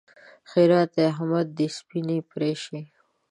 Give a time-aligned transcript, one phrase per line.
[0.49, 2.81] ښېرا: د احمد دې سپينې پرې شي!